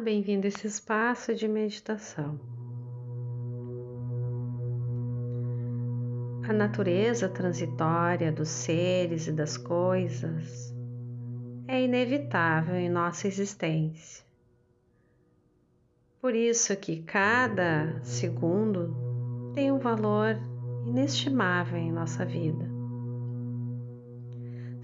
bem-vindo 0.00 0.46
a 0.46 0.48
esse 0.48 0.66
espaço 0.66 1.34
de 1.34 1.46
meditação. 1.46 2.40
A 6.48 6.52
natureza 6.52 7.28
transitória 7.28 8.32
dos 8.32 8.48
seres 8.48 9.26
e 9.26 9.32
das 9.32 9.58
coisas 9.58 10.74
é 11.68 11.82
inevitável 11.82 12.76
em 12.76 12.88
nossa 12.88 13.28
existência. 13.28 14.24
Por 16.20 16.34
isso 16.34 16.74
que 16.76 17.02
cada 17.02 18.00
segundo 18.02 19.52
tem 19.54 19.70
um 19.70 19.78
valor 19.78 20.36
inestimável 20.86 21.78
em 21.78 21.92
nossa 21.92 22.24
vida. 22.24 22.64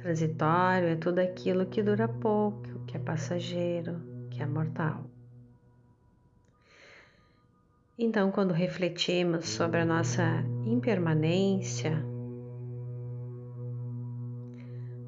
Transitório 0.02 0.88
é 0.88 0.96
tudo 0.96 1.18
aquilo 1.18 1.66
que 1.66 1.82
dura 1.82 2.06
pouco, 2.06 2.84
que 2.86 2.96
é 2.96 3.00
passageiro, 3.00 4.15
que 4.36 4.42
é 4.42 4.46
mortal. 4.46 5.10
Então, 7.98 8.30
quando 8.30 8.52
refletimos 8.52 9.48
sobre 9.48 9.80
a 9.80 9.84
nossa 9.86 10.44
impermanência, 10.66 12.04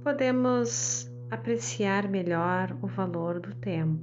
podemos 0.02 1.06
apreciar 1.30 2.08
melhor 2.08 2.74
o 2.80 2.86
valor 2.86 3.38
do 3.38 3.54
tempo. 3.56 4.02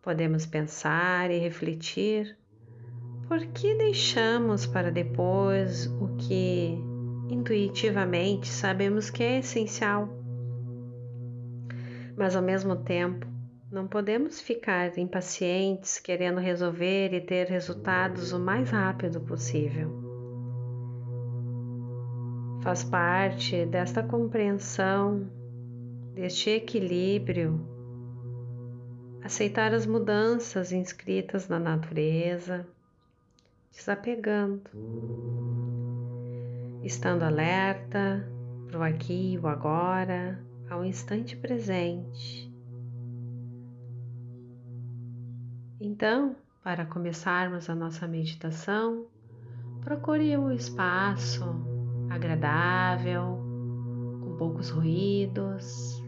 Podemos 0.00 0.46
pensar 0.46 1.32
e 1.32 1.38
refletir 1.38 2.38
por 3.26 3.44
que 3.46 3.74
deixamos 3.74 4.64
para 4.64 4.92
depois 4.92 5.86
o 6.00 6.16
que 6.16 6.78
intuitivamente 7.28 8.46
sabemos 8.46 9.10
que 9.10 9.24
é 9.24 9.38
essencial. 9.40 10.21
Mas 12.16 12.36
ao 12.36 12.42
mesmo 12.42 12.76
tempo, 12.76 13.26
não 13.70 13.86
podemos 13.86 14.40
ficar 14.40 14.96
impacientes 14.98 15.98
querendo 15.98 16.38
resolver 16.38 17.12
e 17.14 17.20
ter 17.20 17.48
resultados 17.48 18.32
o 18.32 18.38
mais 18.38 18.70
rápido 18.70 19.20
possível. 19.20 19.90
Faz 22.62 22.84
parte 22.84 23.66
desta 23.66 24.02
compreensão, 24.02 25.26
deste 26.14 26.50
equilíbrio, 26.50 27.58
aceitar 29.22 29.74
as 29.74 29.86
mudanças 29.86 30.70
inscritas 30.70 31.48
na 31.48 31.58
natureza, 31.58 32.66
desapegando 33.72 34.70
estando 36.82 37.22
alerta 37.22 38.28
para 38.66 38.78
o 38.78 38.82
aqui 38.82 39.34
e 39.34 39.38
o 39.38 39.46
agora, 39.46 40.38
ao 40.72 40.84
instante 40.84 41.36
presente. 41.36 42.50
Então, 45.78 46.34
para 46.62 46.86
começarmos 46.86 47.68
a 47.68 47.74
nossa 47.74 48.08
meditação, 48.08 49.06
procure 49.82 50.36
um 50.38 50.50
espaço 50.50 51.44
agradável, 52.08 53.38
com 54.22 54.36
poucos 54.38 54.70
ruídos, 54.70 56.02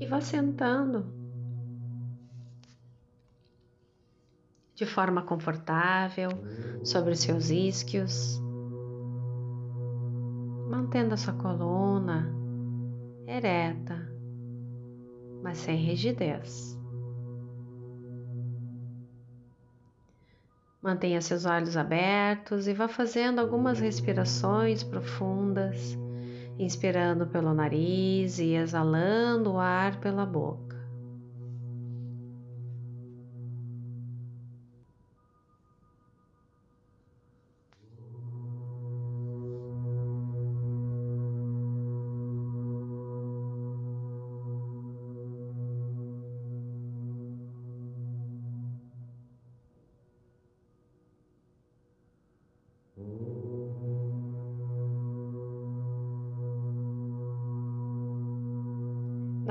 e 0.00 0.06
vá 0.06 0.20
sentando 0.20 1.06
de 4.76 4.86
forma 4.86 5.22
confortável 5.22 6.30
sobre 6.84 7.12
os 7.12 7.18
seus 7.18 7.50
isquios 7.50 8.40
mantendo 10.70 11.14
a 11.14 11.16
sua 11.16 11.32
coluna 11.32 12.38
ereta, 13.28 14.10
mas 15.42 15.58
sem 15.58 15.76
rigidez. 15.76 16.76
Mantenha 20.80 21.20
seus 21.20 21.44
olhos 21.44 21.76
abertos 21.76 22.66
e 22.66 22.72
vá 22.72 22.88
fazendo 22.88 23.40
algumas 23.40 23.78
respirações 23.78 24.82
profundas, 24.82 25.98
inspirando 26.58 27.26
pelo 27.26 27.52
nariz 27.52 28.38
e 28.38 28.54
exalando 28.54 29.52
o 29.52 29.58
ar 29.58 30.00
pela 30.00 30.24
boca. 30.24 30.67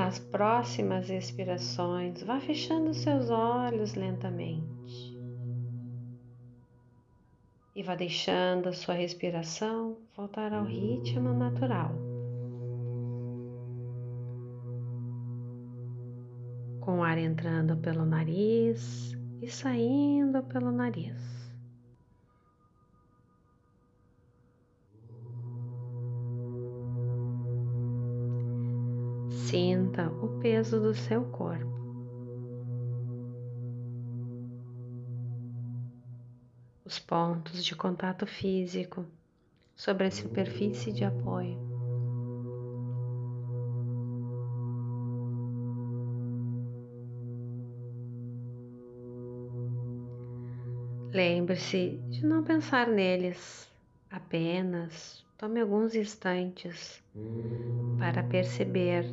Nas 0.07 0.19
próximas 0.19 1.09
expirações, 1.09 2.23
vá 2.23 2.39
fechando 2.39 2.93
seus 2.93 3.29
olhos 3.29 3.93
lentamente 3.93 5.19
e 7.75 7.83
vá 7.83 7.93
deixando 7.93 8.69
a 8.69 8.71
sua 8.71 8.93
respiração 8.93 9.97
voltar 10.15 10.53
ao 10.53 10.63
ritmo 10.63 11.33
natural. 11.33 11.91
Com 16.79 16.99
o 16.99 17.03
ar 17.03 17.17
entrando 17.17 17.75
pelo 17.75 18.05
nariz 18.05 19.11
e 19.41 19.49
saindo 19.49 20.41
pelo 20.43 20.71
nariz. 20.71 21.46
Sinta 29.49 30.09
o 30.09 30.41
peso 30.41 30.77
do 30.77 30.93
seu 30.93 31.23
corpo. 31.23 31.71
Os 36.83 36.99
pontos 36.99 37.63
de 37.63 37.73
contato 37.73 38.27
físico 38.27 39.05
sobre 39.73 40.07
a 40.07 40.11
superfície 40.11 40.91
de 40.91 41.05
apoio. 41.05 41.57
Lembre-se 51.13 52.01
de 52.09 52.25
não 52.25 52.43
pensar 52.43 52.89
neles, 52.89 53.71
apenas 54.11 55.25
tome 55.37 55.61
alguns 55.61 55.95
instantes 55.95 57.01
para 57.97 58.23
perceber 58.23 59.05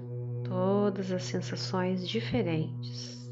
todas 0.55 1.11
as 1.11 1.25
sensações 1.25 2.09
diferentes. 2.09 3.24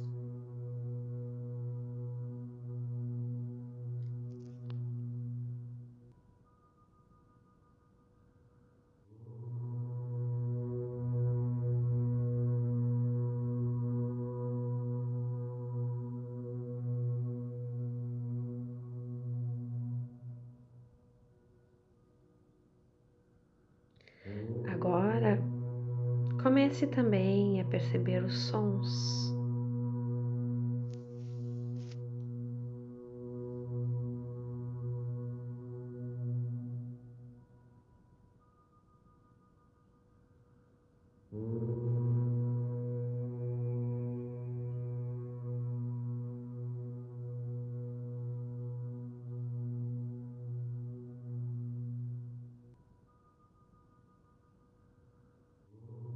Comece 26.42 26.88
também 26.88 27.60
a 27.60 27.64
perceber 27.64 28.24
os 28.24 28.36
sons. 28.48 29.31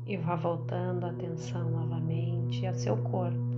E 0.06 0.16
vá 0.16 0.36
voltando 0.36 1.04
a 1.04 1.10
atenção 1.10 1.68
novamente 1.68 2.64
ao 2.64 2.74
seu 2.74 2.96
corpo. 2.96 3.56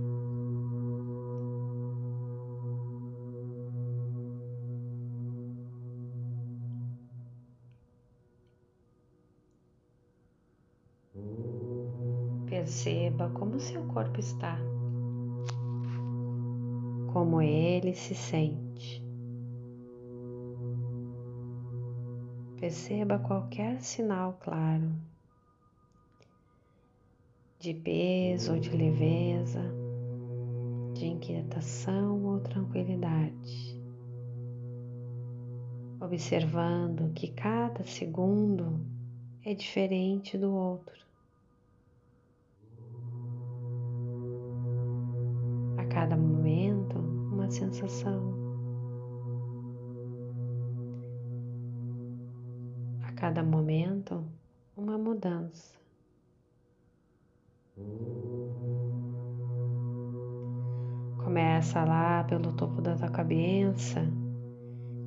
Perceba 12.49 13.29
como 13.29 13.59
seu 13.59 13.83
corpo 13.85 14.19
está, 14.19 14.57
como 17.13 17.41
ele 17.41 17.93
se 17.93 18.15
sente. 18.15 19.03
Perceba 22.59 23.19
qualquer 23.19 23.79
sinal 23.81 24.37
claro 24.41 24.91
de 27.59 27.73
peso 27.73 28.53
ou 28.53 28.59
de 28.59 28.69
leveza, 28.69 29.61
de 30.93 31.07
inquietação 31.07 32.23
ou 32.23 32.39
tranquilidade. 32.39 33.77
Observando 35.99 37.11
que 37.13 37.27
cada 37.27 37.83
segundo 37.83 38.79
é 39.43 39.53
diferente 39.53 40.37
do 40.37 40.53
outro. 40.53 41.05
A 45.77 45.85
cada 45.87 46.15
momento, 46.15 46.97
uma 46.97 47.51
sensação. 47.51 48.33
A 53.03 53.11
cada 53.11 53.43
momento, 53.43 54.23
uma 54.77 54.97
mudança. 54.97 55.78
Começa 61.23 61.83
lá 61.83 62.23
pelo 62.23 62.53
topo 62.53 62.81
da 62.81 62.95
tua 62.95 63.09
cabeça 63.09 64.01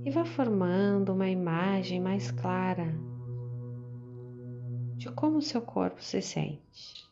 e 0.05 0.11
vá 0.11 0.25
formando 0.25 1.13
uma 1.13 1.29
imagem 1.29 2.01
mais 2.01 2.31
clara 2.31 2.95
de 4.97 5.11
como 5.11 5.39
o 5.39 5.43
seu 5.43 5.61
corpo 5.61 6.03
se 6.03 6.23
sente. 6.23 7.11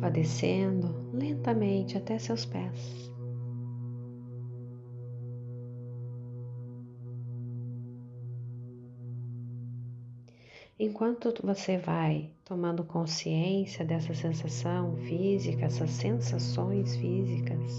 Vá 0.00 0.08
descendo 0.08 1.10
lentamente 1.12 1.98
até 1.98 2.18
seus 2.18 2.46
pés. 2.46 3.11
Enquanto 10.84 11.32
você 11.44 11.78
vai 11.78 12.28
tomando 12.44 12.82
consciência 12.82 13.84
dessa 13.84 14.12
sensação 14.14 14.96
física, 14.96 15.66
essas 15.66 15.90
sensações 15.90 16.96
físicas, 16.96 17.72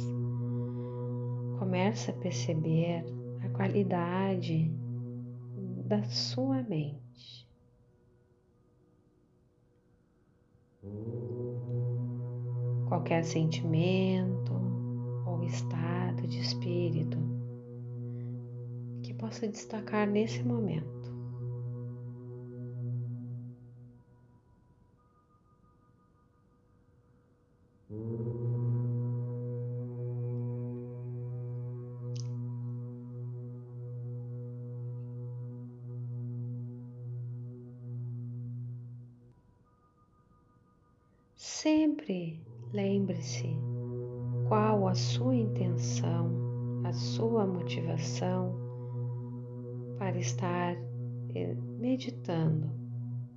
comece 1.60 2.12
a 2.12 2.14
perceber 2.14 3.04
a 3.44 3.50
qualidade 3.50 4.72
da 5.86 6.02
sua 6.06 6.64
mente. 6.64 7.46
Qualquer 12.88 13.26
sentimento 13.26 14.54
ou 15.28 15.44
estado 15.44 16.26
de 16.26 16.40
espírito 16.40 17.18
que 19.04 19.14
possa 19.14 19.46
destacar 19.46 20.08
nesse 20.08 20.42
momento. 20.42 21.03
Sempre 41.46 42.40
lembre-se 42.72 43.54
qual 44.48 44.88
a 44.88 44.96
sua 44.96 45.36
intenção, 45.36 46.32
a 46.86 46.94
sua 46.94 47.46
motivação 47.46 48.56
para 49.98 50.18
estar 50.18 50.78
eh, 51.36 51.54
meditando, 51.78 52.72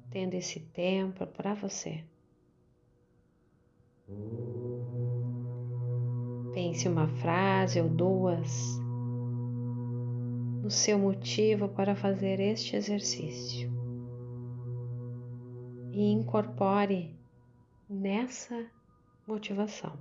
tendo 0.08 0.34
esse 0.34 0.60
tempo 0.60 1.26
para 1.26 1.54
você. 1.54 2.04
Pense 6.54 6.86
uma 6.86 7.08
frase 7.08 7.80
ou 7.80 7.88
duas 7.88 8.78
no 10.62 10.70
seu 10.70 10.96
motivo 10.96 11.68
para 11.70 11.96
fazer 11.96 12.38
este 12.38 12.76
exercício 12.76 13.68
e 15.90 16.12
incorpore 16.12 17.15
nessa 17.88 18.66
motivação. 19.26 19.96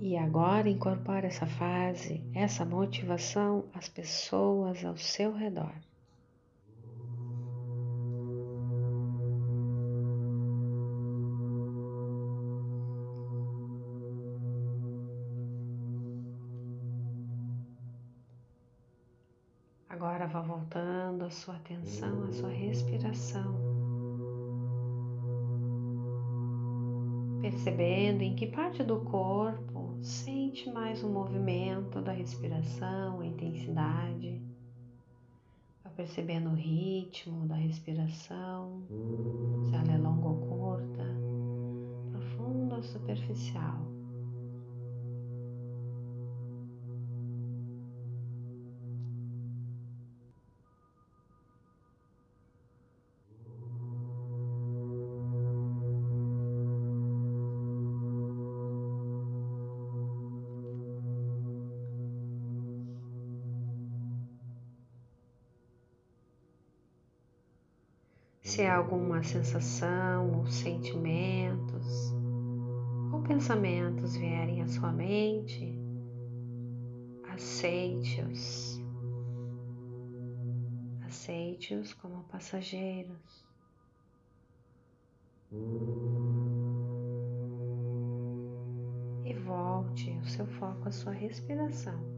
E 0.00 0.16
agora 0.16 0.68
incorpore 0.68 1.26
essa 1.26 1.46
fase, 1.46 2.24
essa 2.34 2.64
motivação 2.64 3.64
às 3.74 3.88
pessoas 3.88 4.84
ao 4.84 4.96
seu 4.96 5.34
redor. 5.34 5.74
Sua 21.48 21.56
atenção 21.56 22.24
à 22.24 22.30
sua 22.30 22.50
respiração, 22.50 23.54
percebendo 27.40 28.20
em 28.20 28.36
que 28.36 28.48
parte 28.48 28.82
do 28.82 29.00
corpo 29.00 29.96
sente 30.02 30.70
mais 30.70 31.02
o 31.02 31.08
movimento 31.08 32.02
da 32.02 32.12
respiração, 32.12 33.20
a 33.20 33.26
intensidade, 33.26 34.42
vá 35.82 35.88
percebendo 35.96 36.50
o 36.50 36.54
ritmo 36.54 37.46
da 37.46 37.54
respiração, 37.54 38.82
se 39.64 39.74
ela 39.74 39.94
é 39.94 39.96
longa 39.96 40.28
ou 40.28 40.36
curta, 40.36 41.06
profunda 42.12 42.76
ou 42.76 42.82
superficial. 42.82 43.97
Se 68.58 68.66
alguma 68.66 69.22
sensação 69.22 70.36
ou 70.36 70.46
sentimentos 70.48 72.12
ou 73.12 73.22
pensamentos 73.22 74.16
vierem 74.16 74.62
à 74.62 74.66
sua 74.66 74.90
mente, 74.90 75.78
aceite-os. 77.32 78.82
Aceite-os 81.06 81.94
como 81.94 82.24
passageiros. 82.24 83.46
E 89.24 89.34
volte 89.34 90.10
o 90.18 90.26
seu 90.26 90.48
foco 90.48 90.88
à 90.88 90.90
sua 90.90 91.12
respiração. 91.12 92.17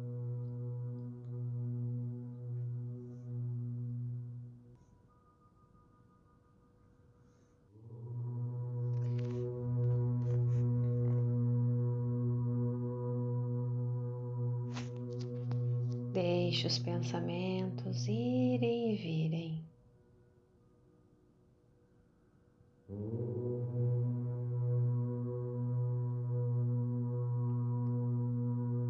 Deixe 16.50 16.66
os 16.66 16.80
pensamentos 16.80 18.09
irem 18.09 18.92
e 18.92 18.97
virem. 18.97 19.64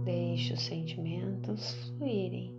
Deixe 0.06 0.54
os 0.54 0.62
sentimentos 0.62 1.74
fluírem. 1.98 2.58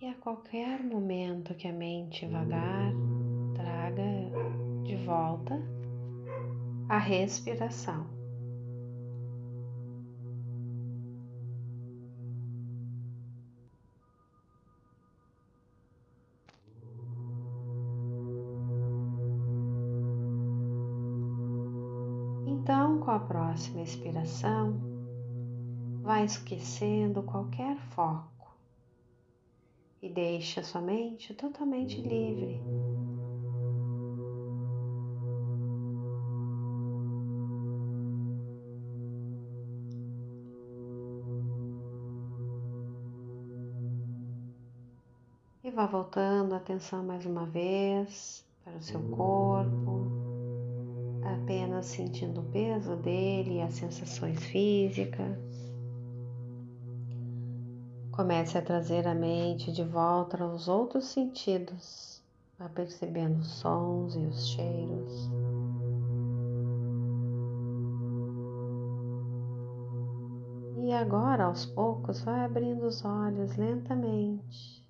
E 0.00 0.06
a 0.06 0.14
qualquer 0.14 0.82
momento 0.82 1.54
que 1.54 1.68
a 1.68 1.72
mente 1.74 2.26
vagar, 2.26 2.94
traga 3.54 4.02
de 4.84 4.96
volta 5.04 5.60
a 6.88 6.96
respiração. 6.96 8.19
Com 23.10 23.14
a 23.16 23.18
próxima 23.18 23.82
expiração, 23.82 24.80
vai 26.00 26.24
esquecendo 26.24 27.24
qualquer 27.24 27.76
foco 27.92 28.56
e 30.00 30.08
deixa 30.08 30.62
sua 30.62 30.80
mente 30.80 31.34
totalmente 31.34 32.00
livre. 32.00 32.62
E 45.64 45.70
vá 45.72 45.84
voltando 45.86 46.52
a 46.52 46.58
atenção 46.58 47.02
mais 47.02 47.26
uma 47.26 47.44
vez 47.44 48.46
para 48.62 48.76
o 48.76 48.82
seu 48.82 49.00
corpo, 49.10 49.99
apenas 51.80 51.86
sentindo 51.86 52.40
o 52.40 52.44
peso 52.44 52.96
dele 52.96 53.60
as 53.62 53.74
sensações 53.74 54.38
físicas. 54.44 55.38
Comece 58.12 58.58
a 58.58 58.62
trazer 58.62 59.06
a 59.08 59.14
mente 59.14 59.72
de 59.72 59.82
volta 59.82 60.42
aos 60.42 60.68
outros 60.68 61.06
sentidos, 61.06 62.22
vá 62.58 62.68
percebendo 62.68 63.38
os 63.38 63.48
sons 63.48 64.14
e 64.14 64.26
os 64.26 64.48
cheiros. 64.48 65.30
E 70.82 70.92
agora, 70.92 71.44
aos 71.44 71.64
poucos, 71.66 72.20
vai 72.20 72.44
abrindo 72.44 72.84
os 72.84 73.04
olhos 73.04 73.56
lentamente 73.56 74.80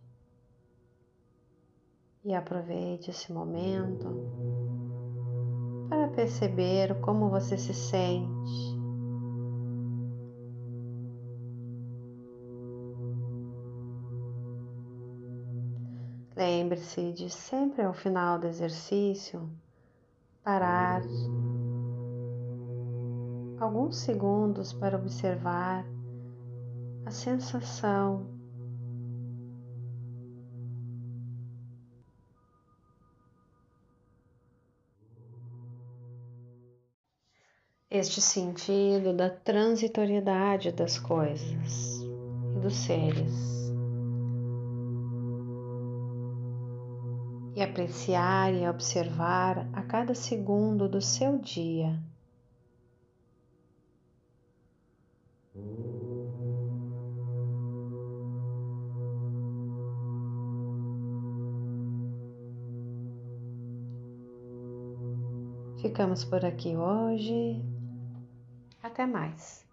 e 2.25 2.35
aproveite 2.35 3.11
esse 3.11 3.33
momento 3.33 4.60
perceber 6.15 7.01
como 7.01 7.29
você 7.29 7.57
se 7.57 7.75
sente. 7.75 8.79
Lembre-se 16.37 17.13
de 17.13 17.29
sempre 17.29 17.83
ao 17.83 17.93
final 17.93 18.39
do 18.39 18.47
exercício 18.47 19.49
parar 20.43 21.03
alguns 23.61 23.97
segundos 23.97 24.73
para 24.73 24.97
observar 24.97 25.85
a 27.05 27.11
sensação 27.11 28.40
este 37.91 38.21
sentido 38.21 39.13
da 39.13 39.29
transitoriedade 39.29 40.71
das 40.71 40.97
coisas 40.97 42.01
e 42.55 42.61
dos 42.61 42.77
seres. 42.77 43.51
E 47.57 47.61
apreciar 47.61 48.55
e 48.55 48.69
observar 48.69 49.69
a 49.73 49.83
cada 49.83 50.15
segundo 50.15 50.89
do 50.89 51.01
seu 51.01 51.37
dia. 51.37 51.99
Ficamos 65.83 66.25
por 66.25 66.45
aqui 66.45 66.77
hoje. 66.77 67.70
Até 69.01 69.07
mais. 69.07 69.70